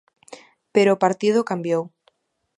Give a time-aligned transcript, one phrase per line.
[0.73, 1.83] Pero o partido cambiou.